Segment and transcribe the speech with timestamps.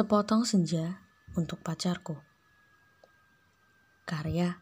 [0.00, 0.96] Sepotong senja
[1.36, 2.16] untuk pacarku.
[4.08, 4.56] Karya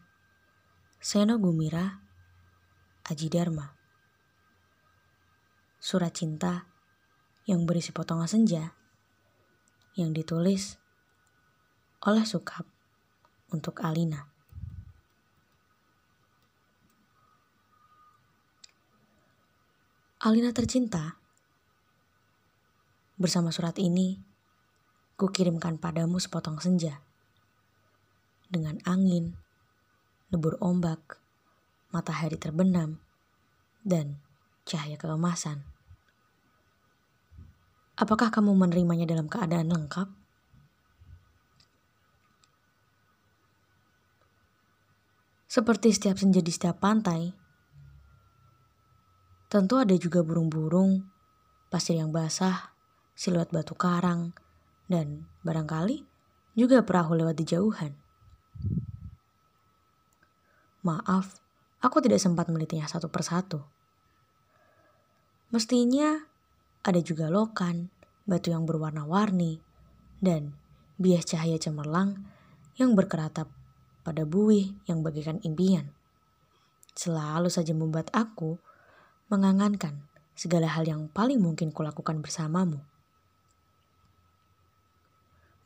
[0.98, 2.02] Seno Gumira
[3.06, 3.70] Aji Dharma.
[5.78, 6.66] Surat cinta
[7.46, 8.74] yang berisi potongan senja
[9.94, 10.74] yang ditulis
[12.02, 12.66] oleh Sukap
[13.54, 14.26] untuk Alina.
[20.18, 21.14] Alina tercinta,
[23.14, 24.27] bersama surat ini
[25.18, 27.02] Kukirimkan padamu sepotong senja.
[28.46, 29.34] Dengan angin,
[30.30, 31.18] lebur ombak,
[31.90, 33.02] matahari terbenam,
[33.82, 34.22] dan
[34.62, 35.66] cahaya keemasan.
[37.98, 40.06] Apakah kamu menerimanya dalam keadaan lengkap?
[45.50, 47.34] Seperti setiap senja di setiap pantai,
[49.50, 51.02] tentu ada juga burung-burung,
[51.74, 52.70] pasir yang basah,
[53.18, 54.30] siluet batu karang,
[54.88, 56.02] dan barangkali
[56.58, 57.92] juga perahu lewat di jauhan.
[60.82, 61.38] Maaf,
[61.84, 63.62] aku tidak sempat melitinya satu persatu.
[65.54, 66.18] Mestinya
[66.82, 67.92] ada juga lokan,
[68.24, 69.60] batu yang berwarna-warni,
[70.18, 70.56] dan
[70.98, 72.26] bias cahaya cemerlang
[72.80, 73.48] yang berkeratap
[74.02, 75.92] pada buih yang bagikan impian.
[76.98, 78.58] Selalu saja membuat aku
[79.30, 82.82] mengangankan segala hal yang paling mungkin kulakukan bersamamu.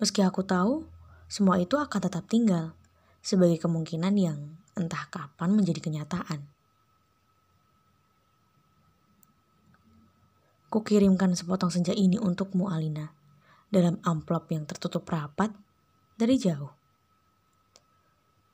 [0.02, 0.82] Meski aku tahu,
[1.30, 2.74] semua itu akan tetap tinggal
[3.22, 6.42] sebagai kemungkinan yang entah kapan menjadi kenyataan.
[10.74, 13.14] Kukirimkan sepotong senja ini untukmu, Alina,
[13.70, 15.54] dalam amplop yang tertutup rapat
[16.18, 16.74] dari jauh.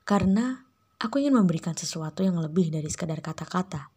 [0.05, 0.53] Karena
[1.01, 3.89] aku ingin memberikan sesuatu yang lebih dari sekadar kata-kata.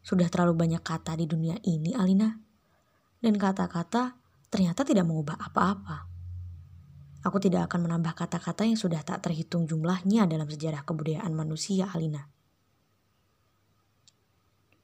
[0.00, 2.40] Sudah terlalu banyak kata di dunia ini, Alina.
[3.20, 4.21] Dan kata-kata
[4.52, 6.12] ternyata tidak mengubah apa-apa.
[7.24, 12.28] Aku tidak akan menambah kata-kata yang sudah tak terhitung jumlahnya dalam sejarah kebudayaan manusia, Alina.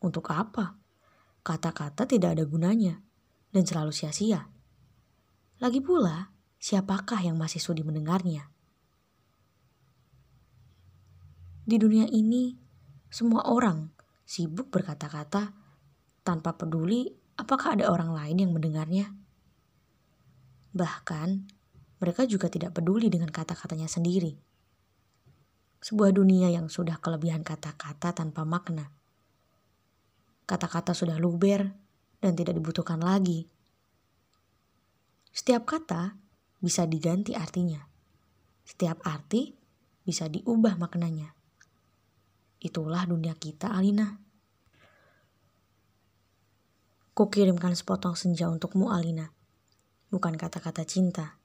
[0.01, 0.79] Untuk apa?
[1.45, 2.97] Kata-kata tidak ada gunanya
[3.53, 4.49] dan selalu sia-sia.
[5.59, 6.31] Lagi pula,
[6.63, 8.47] siapakah yang masih sudi mendengarnya?
[11.69, 12.55] Di dunia ini,
[13.11, 13.91] semua orang
[14.23, 15.51] sibuk berkata-kata
[16.23, 19.18] tanpa peduli apakah ada orang lain yang mendengarnya.
[20.79, 21.29] Bahkan,
[21.99, 24.39] mereka juga tidak peduli dengan kata-katanya sendiri.
[25.83, 28.95] Sebuah dunia yang sudah kelebihan kata-kata tanpa makna.
[30.47, 31.75] Kata-kata sudah luber
[32.23, 33.51] dan tidak dibutuhkan lagi.
[35.35, 36.15] Setiap kata
[36.63, 37.83] bisa diganti artinya.
[38.63, 39.51] Setiap arti
[40.07, 41.35] bisa diubah maknanya.
[42.63, 44.19] Itulah dunia kita, Alina.
[47.19, 49.38] Kukirimkan sepotong senja untukmu, Alina
[50.09, 51.41] bukan kata-kata cinta.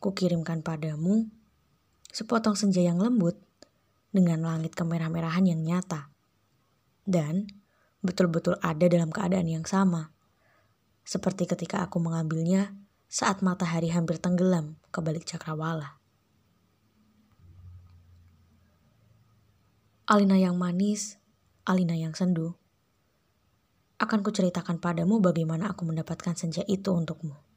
[0.00, 1.28] Kukirimkan padamu
[2.10, 3.38] sepotong senja yang lembut
[4.10, 6.10] dengan langit kemerah-merahan yang nyata.
[7.06, 7.46] Dan
[8.02, 10.10] betul-betul ada dalam keadaan yang sama.
[11.06, 12.74] Seperti ketika aku mengambilnya
[13.10, 15.98] saat matahari hampir tenggelam ke balik cakrawala.
[20.10, 21.22] Alina yang manis,
[21.66, 22.58] Alina yang sendu.
[24.00, 27.49] Akan kuceritakan padamu bagaimana aku mendapatkan senja itu untukmu.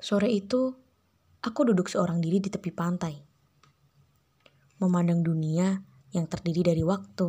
[0.00, 0.72] Sore itu,
[1.44, 3.20] aku duduk seorang diri di tepi pantai,
[4.80, 5.76] memandang dunia
[6.16, 7.28] yang terdiri dari waktu,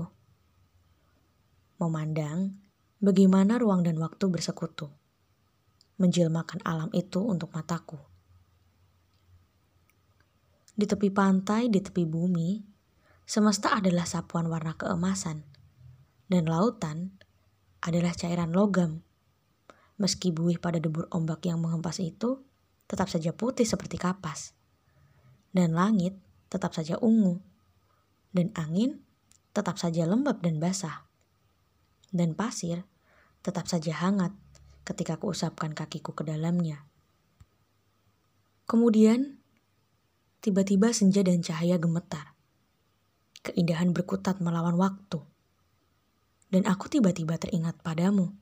[1.84, 2.56] memandang
[3.04, 4.88] bagaimana ruang dan waktu bersekutu,
[6.00, 8.00] menjelmakan alam itu untuk mataku.
[10.72, 12.56] Di tepi pantai, di tepi bumi,
[13.28, 15.44] semesta adalah sapuan warna keemasan,
[16.32, 17.20] dan lautan
[17.84, 19.04] adalah cairan logam.
[20.00, 22.48] Meski buih pada debur ombak yang menghempas itu,
[22.92, 24.52] tetap saja putih seperti kapas.
[25.56, 26.20] Dan langit
[26.52, 27.40] tetap saja ungu.
[28.36, 29.00] Dan angin
[29.56, 31.08] tetap saja lembab dan basah.
[32.12, 32.84] Dan pasir
[33.40, 34.36] tetap saja hangat
[34.84, 36.84] ketika kuusapkan kakiku ke dalamnya.
[38.68, 39.40] Kemudian,
[40.44, 42.36] tiba-tiba senja dan cahaya gemetar.
[43.40, 45.24] Keindahan berkutat melawan waktu.
[46.52, 48.36] Dan aku tiba-tiba teringat padamu.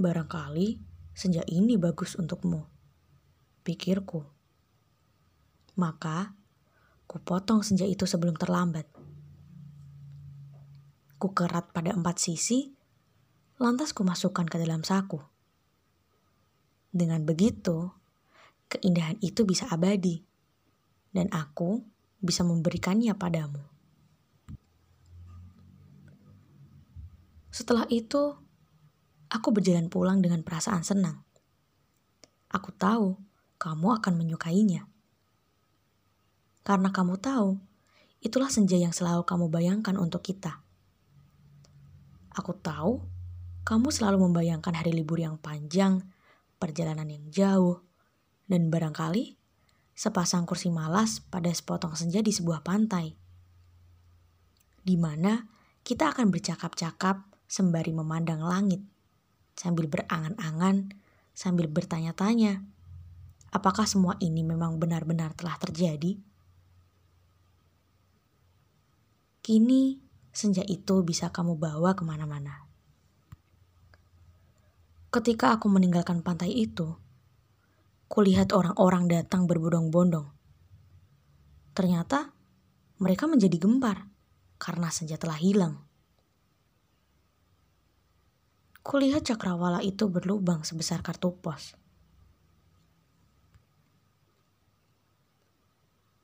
[0.00, 2.68] Barangkali senja ini bagus untukmu.
[3.64, 4.20] Pikirku.
[5.80, 6.36] Maka,
[7.08, 8.84] ku potong senja itu sebelum terlambat.
[11.16, 12.68] Ku kerat pada empat sisi,
[13.56, 15.16] lantas ku masukkan ke dalam saku.
[16.92, 17.88] Dengan begitu,
[18.68, 20.20] keindahan itu bisa abadi,
[21.16, 21.80] dan aku
[22.20, 23.64] bisa memberikannya padamu.
[27.48, 28.36] Setelah itu,
[29.30, 31.22] aku berjalan pulang dengan perasaan senang.
[32.50, 33.18] Aku tahu
[33.58, 34.86] kamu akan menyukainya.
[36.66, 37.58] Karena kamu tahu,
[38.22, 40.62] itulah senja yang selalu kamu bayangkan untuk kita.
[42.34, 43.06] Aku tahu
[43.66, 46.06] kamu selalu membayangkan hari libur yang panjang,
[46.58, 47.82] perjalanan yang jauh,
[48.46, 49.34] dan barangkali
[49.96, 53.16] sepasang kursi malas pada sepotong senja di sebuah pantai.
[54.86, 55.48] Di mana
[55.82, 58.84] kita akan bercakap-cakap sembari memandang langit,
[59.56, 60.92] sambil berangan-angan,
[61.32, 62.60] sambil bertanya-tanya,
[63.50, 66.20] apakah semua ini memang benar-benar telah terjadi?
[69.40, 69.96] Kini,
[70.36, 72.68] senja itu bisa kamu bawa ke mana-mana.
[75.08, 76.92] Ketika aku meninggalkan pantai itu,
[78.12, 80.28] kulihat orang-orang datang berbondong-bondong.
[81.72, 82.36] Ternyata
[83.00, 84.12] mereka menjadi gempar
[84.60, 85.85] karena senja telah hilang.
[88.86, 91.74] Kulihat cakrawala itu berlubang sebesar kartu pos.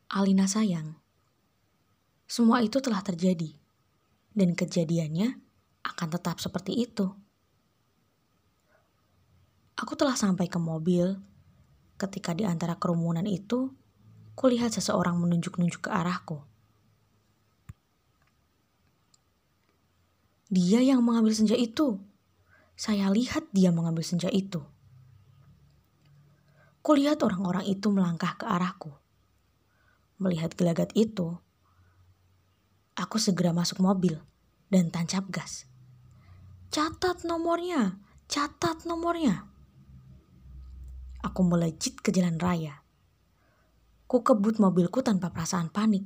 [0.07, 0.95] Alina sayang,
[2.31, 3.51] semua itu telah terjadi,
[4.31, 5.43] dan kejadiannya
[5.83, 7.11] akan tetap seperti itu.
[9.75, 11.19] Aku telah sampai ke mobil
[11.99, 13.75] ketika di antara kerumunan itu,
[14.39, 16.47] kulihat seseorang menunjuk-nunjuk ke arahku.
[20.47, 22.12] Dia yang mengambil senja itu.
[22.75, 24.65] Saya lihat dia mengambil senja itu.
[26.83, 28.91] Kulihat orang-orang itu melangkah ke arahku.
[30.19, 31.39] Melihat gelagat itu,
[32.99, 34.19] aku segera masuk mobil
[34.67, 35.71] dan tancap gas.
[36.73, 39.47] Catat nomornya, catat nomornya.
[41.23, 42.83] Aku melejit ke jalan raya.
[44.11, 46.03] Ku kebut mobilku tanpa perasaan panik.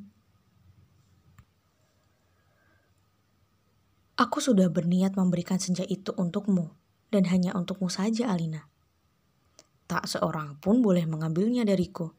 [4.16, 6.72] Aku sudah berniat memberikan senja itu untukmu
[7.12, 8.68] dan hanya untukmu saja, Alina.
[9.86, 12.10] Tak seorang pun boleh mengambilnya dariku.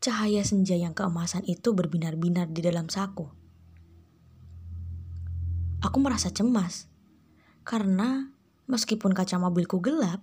[0.00, 3.28] Cahaya senja yang keemasan itu berbinar-binar di dalam saku.
[5.84, 6.88] Aku merasa cemas
[7.62, 8.32] karena
[8.68, 10.20] Meskipun kaca mobilku gelap,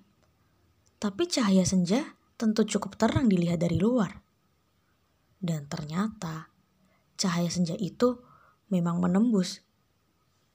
[1.02, 4.22] tapi cahaya senja tentu cukup terang dilihat dari luar.
[5.42, 6.54] Dan ternyata
[7.18, 8.22] cahaya senja itu
[8.76, 9.64] memang menembus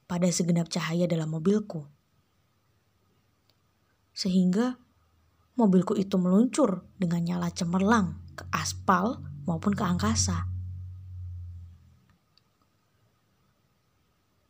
[0.04, 1.88] pada segenap cahaya dalam mobilku.
[4.12, 4.76] Sehingga
[5.56, 10.50] mobilku itu meluncur dengan nyala cemerlang ke aspal maupun ke angkasa.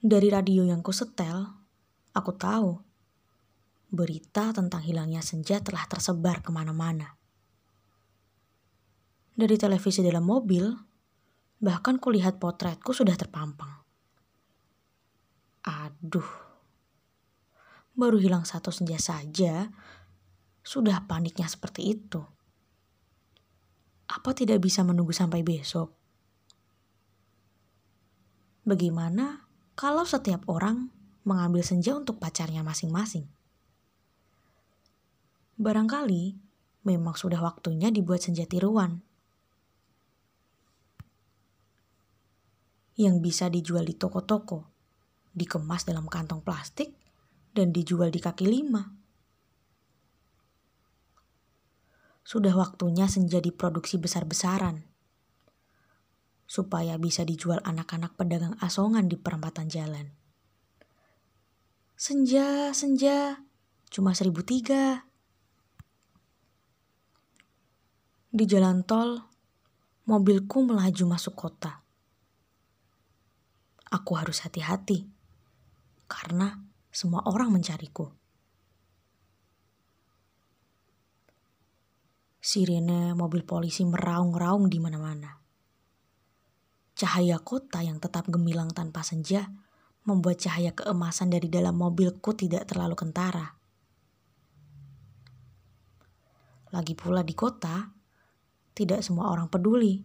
[0.00, 1.44] Dari radio yang kusetel,
[2.16, 2.80] aku tahu
[3.92, 7.20] berita tentang hilangnya senja telah tersebar ke mana-mana.
[9.36, 10.72] Dari televisi dalam mobil,
[11.60, 13.84] bahkan kulihat potretku sudah terpampang.
[15.60, 16.30] Aduh,
[17.92, 19.68] baru hilang satu senja saja,
[20.64, 22.24] sudah paniknya seperti itu.
[24.08, 25.92] Apa tidak bisa menunggu sampai besok?
[28.64, 29.44] Bagaimana
[29.76, 30.88] kalau setiap orang
[31.28, 33.28] mengambil senja untuk pacarnya masing-masing?
[35.60, 36.40] Barangkali
[36.88, 39.04] memang sudah waktunya dibuat senja tiruan.
[42.98, 44.70] Yang bisa dijual di toko-toko,
[45.34, 46.90] dikemas dalam kantong plastik,
[47.54, 48.82] dan dijual di kaki lima.
[52.22, 54.86] Sudah waktunya senja diproduksi besar-besaran,
[56.46, 60.14] supaya bisa dijual anak-anak pedagang asongan di perempatan jalan.
[61.98, 63.42] Senja, senja,
[63.90, 65.04] cuma seribu tiga.
[68.30, 69.26] Di jalan tol,
[70.06, 71.79] mobilku melaju masuk kota.
[73.90, 75.10] Aku harus hati-hati
[76.06, 76.62] karena
[76.94, 78.10] semua orang mencariku.
[82.40, 85.38] Sirene mobil polisi meraung-raung di mana-mana.
[86.96, 89.50] Cahaya kota yang tetap gemilang tanpa senja
[90.08, 93.60] membuat cahaya keemasan dari dalam mobilku tidak terlalu kentara.
[96.72, 97.92] Lagi pula di kota,
[98.72, 100.00] tidak semua orang peduli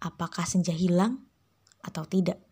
[0.00, 1.20] apakah senja hilang
[1.84, 2.47] atau tidak.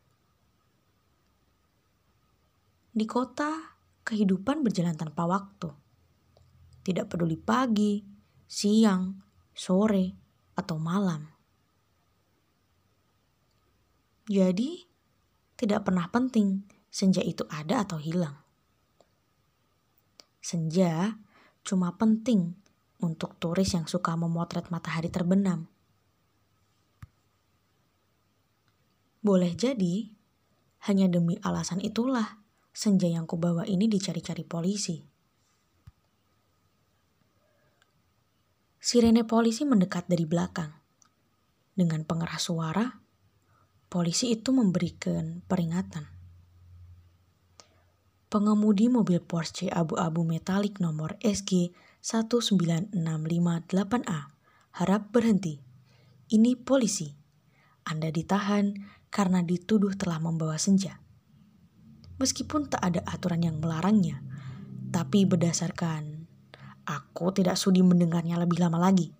[2.97, 3.77] Di kota,
[4.09, 5.69] kehidupan berjalan tanpa waktu.
[6.81, 8.01] Tidak peduli pagi,
[8.49, 9.21] siang,
[9.53, 10.17] sore,
[10.57, 11.29] atau malam.
[14.25, 14.81] Jadi,
[15.61, 18.41] tidak pernah penting senja itu ada atau hilang.
[20.41, 21.21] Senja
[21.61, 22.57] cuma penting
[23.05, 25.69] untuk turis yang suka memotret matahari terbenam.
[29.21, 30.17] Boleh jadi
[30.87, 32.46] Hanya demi alasan itulah,
[32.77, 35.01] senja yang kubawa ini dicari-cari polisi.
[38.77, 40.77] Sirene polisi mendekat dari belakang.
[41.73, 43.01] Dengan pengeras suara,
[43.89, 46.05] polisi itu memberikan peringatan.
[48.29, 51.73] Pengemudi mobil Porsche abu-abu metalik nomor SG
[52.05, 54.21] 19658A
[54.77, 55.65] harap berhenti.
[56.29, 57.09] Ini polisi.
[57.89, 58.77] Anda ditahan
[59.09, 61.06] karena dituduh telah membawa senja.
[62.17, 64.25] Meskipun tak ada aturan yang melarangnya,
[64.89, 66.25] tapi berdasarkan
[66.89, 69.13] aku tidak sudi mendengarnya lebih lama lagi.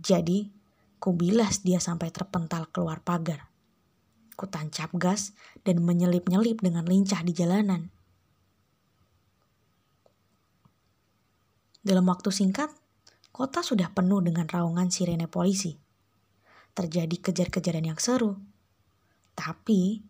[0.00, 0.48] Jadi,
[0.96, 3.52] kubilas dia sampai terpental keluar pagar.
[4.36, 7.92] Kutancap gas dan menyelip-nyelip dengan lincah di jalanan.
[11.84, 12.72] Dalam waktu singkat,
[13.30, 15.76] kota sudah penuh dengan raungan sirene polisi.
[16.72, 18.36] Terjadi kejar-kejaran yang seru.
[19.36, 20.00] Tapi,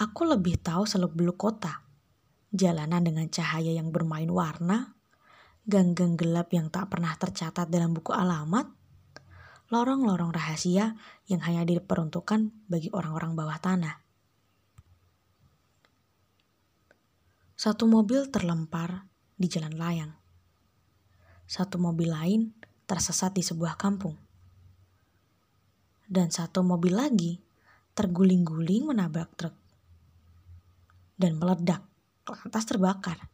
[0.00, 1.84] aku lebih tahu seluk-beluk kota.
[2.50, 4.96] Jalanan dengan cahaya yang bermain warna,
[5.68, 8.66] gang-gang gelap yang tak pernah tercatat dalam buku alamat,
[9.68, 10.96] lorong-lorong rahasia
[11.28, 14.02] yang hanya diperuntukkan bagi orang-orang bawah tanah.
[17.54, 19.04] Satu mobil terlempar
[19.36, 20.12] di jalan layang
[21.50, 22.54] satu mobil lain
[22.86, 24.14] tersesat di sebuah kampung.
[26.06, 27.42] Dan satu mobil lagi
[27.98, 29.59] terguling-guling menabrak truk
[31.20, 31.84] dan meledak,
[32.24, 33.28] lantas terbakar.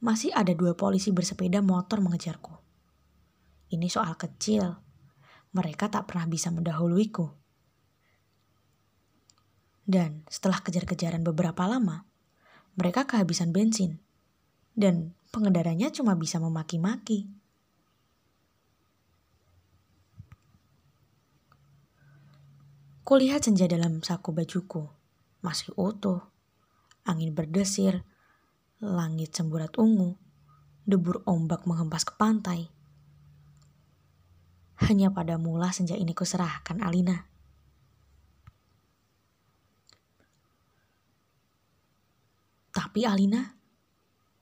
[0.00, 2.56] Masih ada dua polisi bersepeda motor mengejarku.
[3.68, 4.80] Ini soal kecil.
[5.52, 7.28] Mereka tak pernah bisa mendahuluiku.
[9.84, 12.08] Dan setelah kejar-kejaran beberapa lama,
[12.74, 14.00] mereka kehabisan bensin
[14.72, 17.28] dan pengendaranya cuma bisa memaki-maki.
[23.04, 25.01] Kulihat senja dalam saku bajuku,
[25.42, 26.22] masih utuh.
[27.02, 28.06] Angin berdesir,
[28.78, 30.14] langit semburat ungu,
[30.86, 32.70] debur ombak menghempas ke pantai.
[34.86, 37.26] Hanya pada mula senja ini kuserahkan Alina.
[42.72, 43.62] Tapi Alina,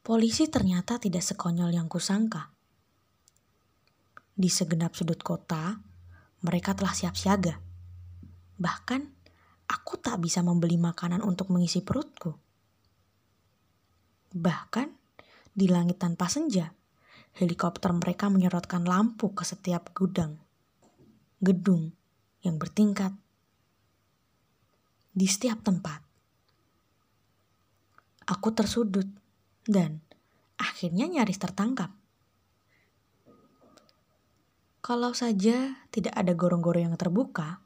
[0.01, 2.49] Polisi ternyata tidak sekonyol yang kusangka.
[4.33, 5.77] Di segenap sudut kota,
[6.41, 7.61] mereka telah siap siaga.
[8.57, 9.20] Bahkan,
[9.71, 12.35] aku tak bisa membeli makanan untuk mengisi perutku.
[14.35, 14.89] Bahkan,
[15.55, 16.75] di langit tanpa senja,
[17.39, 20.35] helikopter mereka menyorotkan lampu ke setiap gudang,
[21.39, 21.95] gedung
[22.43, 23.15] yang bertingkat
[25.15, 26.03] di setiap tempat.
[28.31, 29.07] Aku tersudut
[29.67, 29.99] dan
[30.55, 31.91] akhirnya nyaris tertangkap.
[34.81, 37.63] Kalau saja tidak ada gorong-gorong yang terbuka,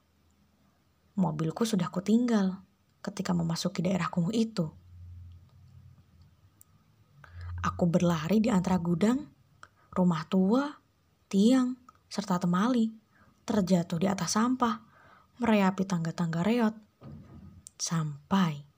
[1.15, 2.63] mobilku sudah kutinggal
[3.03, 4.71] ketika memasuki daerah kumuh itu.
[7.65, 9.25] Aku berlari di antara gudang,
[9.97, 10.69] rumah tua,
[11.33, 11.81] tiang,
[12.13, 12.93] serta temali,
[13.49, 14.85] terjatuh di atas sampah,
[15.41, 16.77] merayapi tangga-tangga reot,
[17.81, 18.69] sampai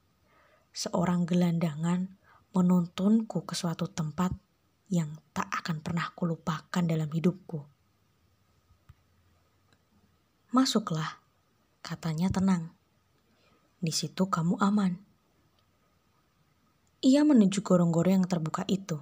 [0.70, 2.14] seorang gelandangan
[2.54, 4.32] menuntunku ke suatu tempat
[4.86, 7.66] yang tak akan pernah kulupakan dalam hidupku.
[10.54, 11.25] Masuklah,
[11.86, 12.74] katanya tenang.
[13.78, 14.98] Di situ kamu aman.
[17.06, 18.98] Ia menuju gorong-gorong yang terbuka itu.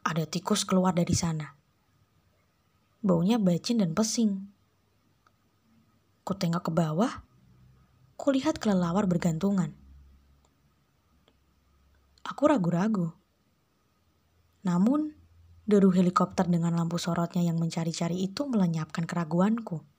[0.00, 1.52] Ada tikus keluar dari sana.
[3.04, 4.48] Baunya bacin dan pesing.
[6.24, 7.12] Ku tengok ke bawah,
[8.16, 9.76] kulihat kelelawar bergantungan.
[12.24, 13.12] Aku ragu-ragu.
[14.64, 15.12] Namun,
[15.68, 19.97] deru helikopter dengan lampu sorotnya yang mencari-cari itu melenyapkan keraguanku.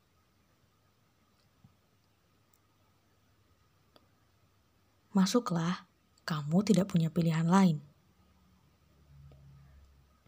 [5.19, 5.83] Masuklah,
[6.23, 7.83] kamu tidak punya pilihan lain.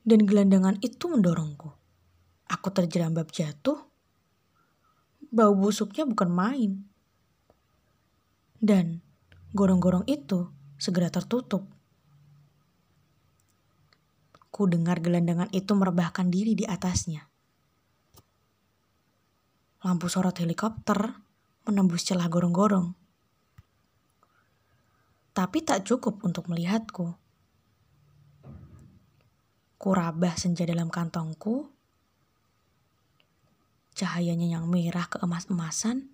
[0.03, 1.71] Dan gelandangan itu mendorongku.
[2.51, 3.79] Aku terjerambab jatuh.
[5.31, 6.71] Bau busuknya bukan main.
[8.59, 8.99] Dan
[9.55, 11.71] gorong-gorong itu segera tertutup.
[14.51, 17.31] Ku dengar gelandangan itu merebahkan diri di atasnya.
[19.87, 21.15] Lampu sorot helikopter
[21.63, 23.00] menembus celah gorong-gorong.
[25.31, 27.15] Tapi tak cukup untuk melihatku.
[29.79, 31.71] Kurabah senja dalam kantongku.
[33.95, 36.11] Cahayanya yang merah keemas-emasan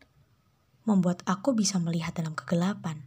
[0.86, 3.02] membuat aku bisa melihat dalam kegelapan.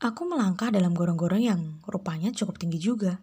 [0.00, 3.20] Aku melangkah dalam gorong-gorong yang rupanya cukup tinggi juga.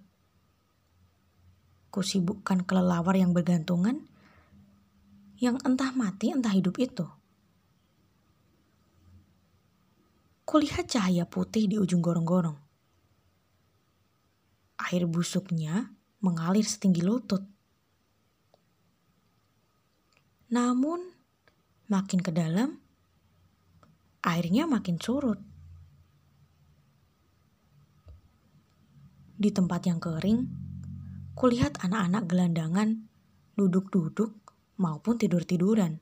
[1.90, 4.06] Kusibukkan kelelawar yang bergantungan
[5.42, 7.17] yang entah mati entah hidup itu.
[10.48, 12.56] Kulihat cahaya putih di ujung gorong-gorong.
[14.80, 15.92] Air busuknya
[16.24, 17.44] mengalir setinggi lutut.
[20.48, 21.04] Namun,
[21.92, 22.80] makin ke dalam,
[24.24, 25.36] airnya makin surut.
[29.36, 30.48] Di tempat yang kering,
[31.36, 33.04] kulihat anak-anak gelandangan
[33.60, 34.32] duduk-duduk
[34.80, 36.00] maupun tidur-tiduran.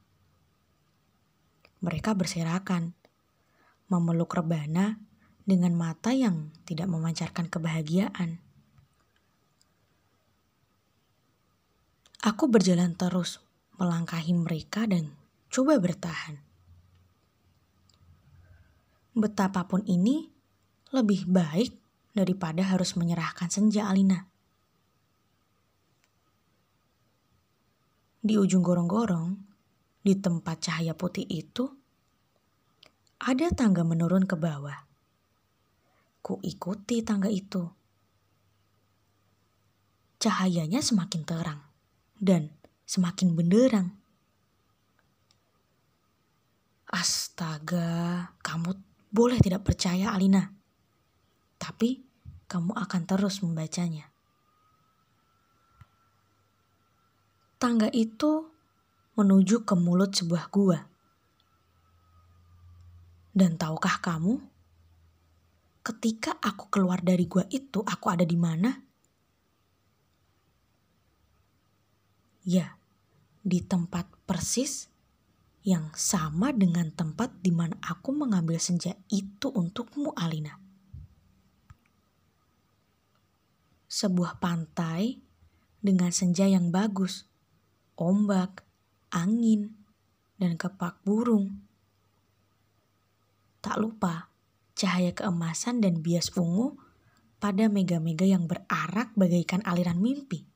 [1.82, 2.94] Mereka berserakan
[3.96, 5.00] memeluk rebana
[5.46, 8.44] dengan mata yang tidak memancarkan kebahagiaan.
[12.26, 13.38] Aku berjalan terus
[13.78, 15.14] melangkahi mereka dan
[15.54, 16.42] coba bertahan.
[19.16, 20.28] Betapapun ini
[20.90, 21.72] lebih baik
[22.18, 24.26] daripada harus menyerahkan senja Alina.
[28.26, 29.38] Di ujung gorong-gorong,
[30.02, 31.85] di tempat cahaya putih itu,
[33.22, 34.86] ada tangga menurun ke bawah.
[36.20, 37.64] Ku ikuti tangga itu.
[40.20, 41.62] Cahayanya semakin terang
[42.18, 42.50] dan
[42.90, 43.94] semakin benderang.
[46.90, 48.74] Astaga, kamu
[49.12, 50.52] boleh tidak percaya Alina.
[51.60, 52.02] Tapi
[52.48, 54.10] kamu akan terus membacanya.
[57.62, 58.50] Tangga itu
[59.16, 60.95] menuju ke mulut sebuah gua.
[63.36, 64.40] Dan tahukah kamu?
[65.84, 68.72] Ketika aku keluar dari gua itu, aku ada di mana?
[72.48, 72.80] Ya,
[73.44, 74.88] di tempat persis
[75.68, 80.56] yang sama dengan tempat di mana aku mengambil senja itu untukmu, Alina.
[83.92, 85.20] Sebuah pantai
[85.84, 87.28] dengan senja yang bagus,
[88.00, 88.64] ombak,
[89.12, 89.76] angin,
[90.40, 91.65] dan kepak burung
[93.76, 94.32] Tak lupa
[94.72, 96.80] cahaya keemasan dan bias ungu
[97.44, 100.48] pada mega-mega yang berarak bagaikan aliran mimpi.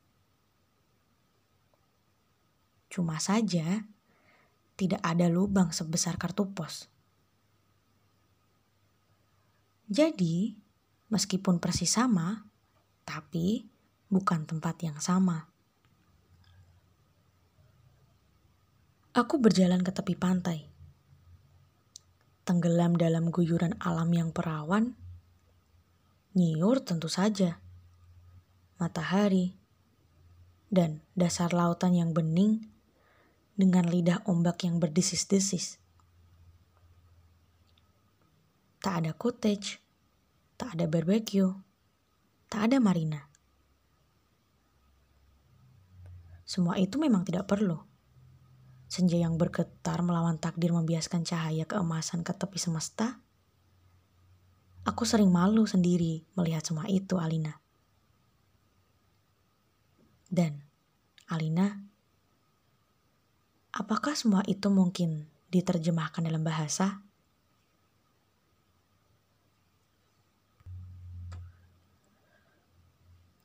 [2.87, 3.83] Cuma saja,
[4.79, 6.87] tidak ada lubang sebesar kartu pos.
[9.91, 10.55] Jadi,
[11.11, 12.47] meskipun persis sama,
[13.03, 13.67] tapi
[14.07, 15.51] bukan tempat yang sama.
[19.11, 20.68] Aku berjalan ke tepi pantai
[22.49, 24.97] tenggelam dalam guyuran alam yang perawan,
[26.33, 27.61] nyiur tentu saja,
[28.81, 29.53] matahari,
[30.73, 32.65] dan dasar lautan yang bening
[33.53, 35.77] dengan lidah ombak yang berdesis-desis.
[38.81, 39.77] Tak ada cottage,
[40.57, 41.53] tak ada barbecue,
[42.49, 43.29] tak ada marina.
[46.49, 47.88] Semua itu memang tidak perlu.
[48.89, 53.21] Senja yang bergetar melawan takdir membiaskan cahaya keemasan ke tepi semesta.
[54.81, 57.61] Aku sering malu sendiri melihat semua itu, Alina.
[60.25, 60.65] Dan,
[61.29, 61.85] Alina,
[63.69, 67.05] apakah semua itu mungkin diterjemahkan dalam bahasa?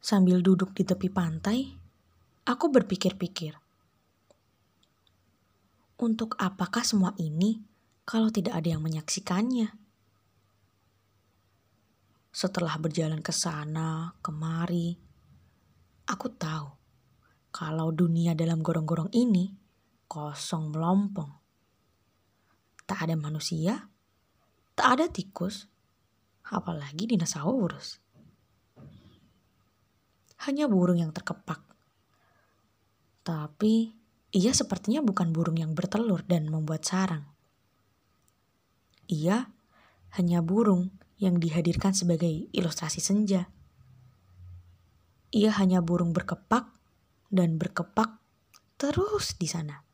[0.01, 1.69] Sambil duduk di tepi pantai,
[2.49, 3.64] aku berpikir-pikir.
[5.95, 7.63] Untuk apakah semua ini
[8.03, 9.71] kalau tidak ada yang menyaksikannya?
[12.35, 14.99] Setelah berjalan ke sana, kemari,
[16.11, 16.69] aku tahu
[17.55, 19.55] kalau dunia dalam gorong-gorong ini
[20.11, 21.31] kosong melompong.
[22.83, 23.87] Tak ada manusia,
[24.75, 25.71] tak ada tikus,
[26.51, 28.03] apalagi dinosaurus.
[30.43, 31.63] Hanya burung yang terkepak.
[33.23, 34.04] Tapi
[34.35, 37.23] ia sepertinya bukan burung yang bertelur dan membuat sarang.
[39.07, 39.47] Ia
[40.19, 40.91] hanya burung
[41.23, 43.47] yang dihadirkan sebagai ilustrasi senja.
[45.31, 46.67] Ia hanya burung berkepak
[47.31, 48.19] dan berkepak
[48.75, 49.87] terus di sana.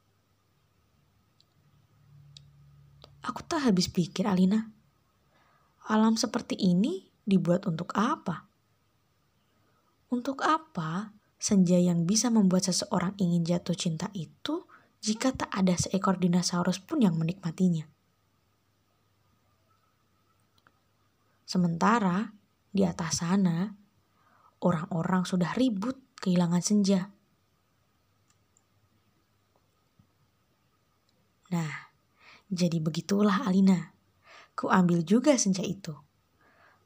[3.21, 4.73] Aku tak habis pikir, Alina.
[5.93, 8.49] Alam seperti ini dibuat untuk apa?
[10.09, 14.69] Untuk apa senja yang bisa membuat seseorang ingin jatuh cinta itu
[15.01, 17.89] jika tak ada seekor dinosaurus pun yang menikmatinya.
[21.49, 22.37] Sementara
[22.69, 23.73] di atas sana,
[24.61, 27.09] orang-orang sudah ribut kehilangan senja.
[31.51, 31.91] Nah,
[32.47, 33.97] jadi begitulah Alina.
[34.55, 35.97] Ku ambil juga senja itu.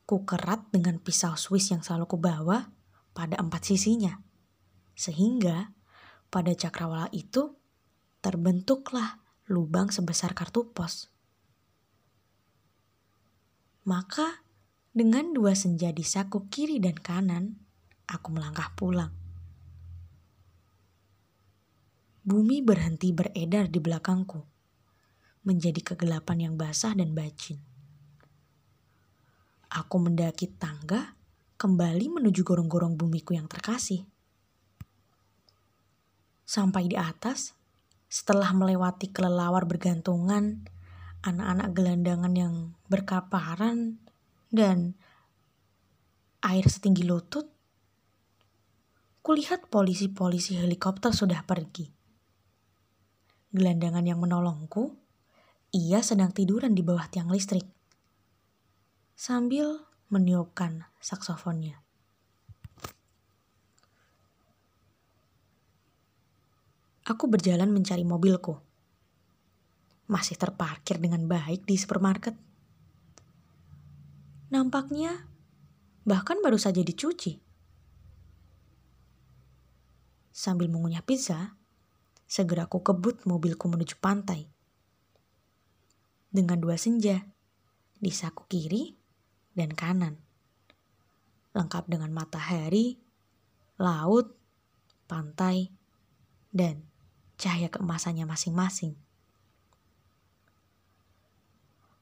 [0.06, 2.70] Ku kerat dengan pisau Swiss yang selalu ku bawa
[3.12, 4.16] pada empat sisinya.
[4.94, 5.74] Sehingga
[6.30, 7.54] pada cakrawala itu
[8.22, 11.12] terbentuklah lubang sebesar kartu pos.
[13.84, 14.40] Maka
[14.94, 17.58] dengan dua senja di saku kiri dan kanan,
[18.08, 19.12] aku melangkah pulang.
[22.24, 24.40] Bumi berhenti beredar di belakangku,
[25.44, 27.60] menjadi kegelapan yang basah dan bacin.
[29.68, 31.18] Aku mendaki tangga,
[31.60, 34.08] kembali menuju gorong-gorong bumiku yang terkasih.
[36.44, 37.56] Sampai di atas,
[38.08, 40.68] setelah melewati kelelawar bergantungan,
[41.24, 42.54] anak-anak gelandangan yang
[42.88, 44.00] berkaparan,
[44.52, 44.94] dan
[46.44, 47.48] air setinggi lutut,
[49.24, 52.04] kulihat polisi-polisi helikopter sudah pergi
[53.54, 54.98] gelandangan yang menolongku,
[55.70, 57.62] ia sedang tiduran di bawah tiang listrik.
[59.14, 61.83] Sambil meniupkan saksofonnya.
[67.04, 68.56] Aku berjalan mencari mobilku.
[70.08, 72.32] Masih terparkir dengan baik di supermarket.
[74.48, 75.28] Nampaknya
[76.08, 77.44] bahkan baru saja dicuci.
[80.32, 81.60] Sambil mengunyah pizza,
[82.24, 84.48] segera aku kebut mobilku menuju pantai.
[86.32, 87.20] Dengan dua senja,
[88.00, 88.96] di saku kiri
[89.52, 90.16] dan kanan.
[91.52, 92.96] Lengkap dengan matahari,
[93.76, 94.32] laut,
[95.04, 95.68] pantai,
[96.48, 96.93] dan
[97.44, 98.96] cahaya keemasannya masing-masing.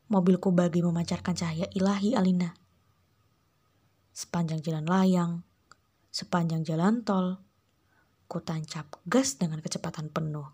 [0.07, 2.55] Mobilku bagi memancarkan cahaya ilahi Alina.
[4.15, 5.33] Sepanjang jalan layang,
[6.15, 7.43] sepanjang jalan tol,
[8.31, 10.49] Ku tancap gas dengan kecepatan penuh.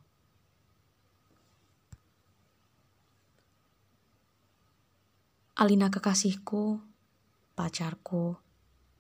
[5.55, 6.83] Alina kekasihku,
[7.55, 8.35] pacarku,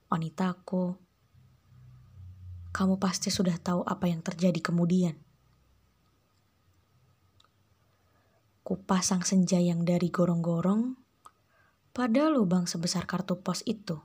[0.06, 0.94] wanitaku,
[2.70, 5.27] kamu pasti sudah tahu apa yang terjadi kemudian.
[8.68, 10.92] Ku pasang senja yang dari gorong-gorong
[11.96, 13.96] pada lubang sebesar kartu pos itu.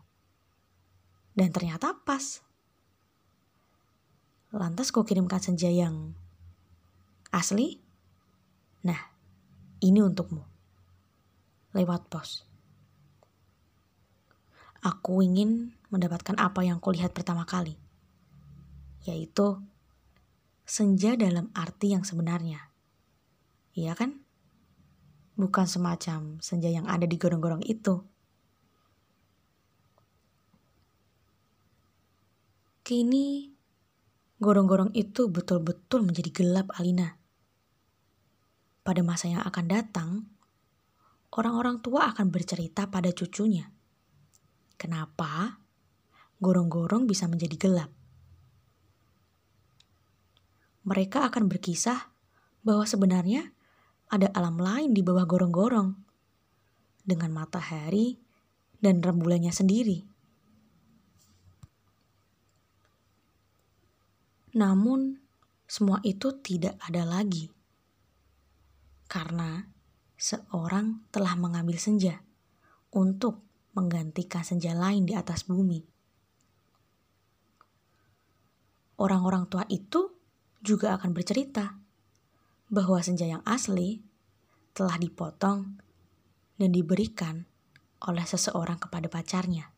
[1.36, 2.39] Dan ternyata pas.
[4.56, 6.15] Lantas kau kirimkan senja yang
[7.36, 7.84] asli?
[8.88, 9.12] Nah,
[9.84, 10.47] ini untukmu.
[11.76, 12.47] Lewat pos.
[14.80, 17.76] Aku ingin mendapatkan apa yang kulihat pertama kali.
[19.04, 19.60] Yaitu
[20.63, 22.71] senja dalam arti yang sebenarnya.
[23.76, 24.22] Iya kan?
[25.34, 28.06] Bukan semacam senja yang ada di gorong-gorong itu.
[32.84, 33.54] Kini
[34.43, 37.15] Gorong-gorong itu betul-betul menjadi gelap Alina.
[38.84, 40.28] Pada masa yang akan datang,
[41.32, 43.72] orang-orang tua akan bercerita pada cucunya.
[44.76, 45.63] Kenapa
[46.43, 47.91] gorong-gorong bisa menjadi gelap?
[50.84, 52.12] Mereka akan berkisah
[52.67, 53.56] bahwa sebenarnya
[54.13, 55.97] ada alam lain di bawah gorong-gorong
[57.02, 58.21] dengan matahari
[58.78, 60.06] dan rembulannya sendiri.
[64.54, 65.17] Namun,
[65.65, 67.49] semua itu tidak ada lagi.
[69.10, 69.65] Karena
[70.13, 72.21] seorang telah mengambil senja
[72.93, 73.41] untuk
[73.73, 75.82] menggantikan senja lain di atas bumi.
[79.02, 80.13] Orang-orang tua itu
[80.62, 81.83] juga akan bercerita
[82.71, 84.04] bahwa senja yang asli
[84.73, 85.78] telah dipotong
[86.58, 87.45] dan diberikan
[88.04, 89.71] oleh seseorang kepada pacarnya.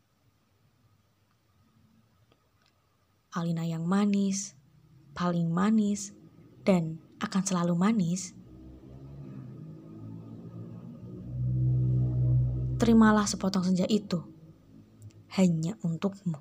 [3.36, 4.56] Alina yang manis,
[5.12, 6.16] paling manis
[6.64, 8.32] dan akan selalu manis,
[12.76, 14.20] terimalah sepotong senja itu
[15.36, 16.40] hanya untukmu.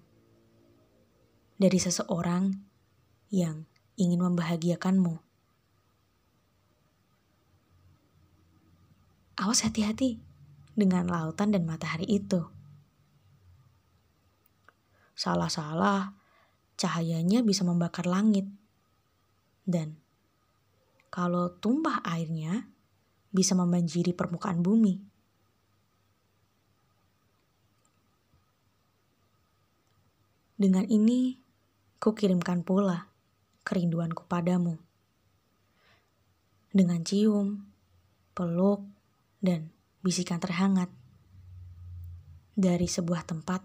[1.56, 2.52] Dari seseorang
[3.32, 5.25] yang ingin membahagiakanmu.
[9.36, 10.16] Awas hati-hati
[10.76, 12.40] dengan lautan dan matahari itu.
[15.16, 16.16] Salah-salah,
[16.80, 18.48] cahayanya bisa membakar langit
[19.68, 20.00] dan
[21.12, 22.68] kalau tumpah airnya
[23.36, 25.04] bisa membanjiri permukaan bumi.
[30.56, 31.36] Dengan ini,
[32.00, 33.12] ku kirimkan pula
[33.68, 34.80] kerinduanku padamu.
[36.72, 37.68] Dengan cium,
[38.32, 38.95] peluk,
[39.46, 39.70] dan
[40.02, 40.90] bisikan terhangat
[42.58, 43.62] dari sebuah tempat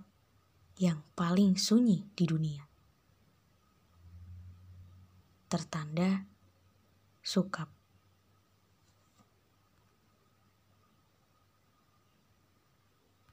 [0.77, 2.71] yang paling sunyi di dunia
[5.51, 6.31] tertanda
[7.27, 7.80] sukap.